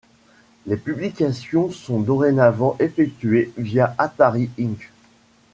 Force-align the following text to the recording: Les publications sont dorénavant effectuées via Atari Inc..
Les 0.65 0.77
publications 0.77 1.69
sont 1.69 1.99
dorénavant 1.99 2.75
effectuées 2.79 3.53
via 3.55 3.93
Atari 3.99 4.49
Inc.. 4.59 4.91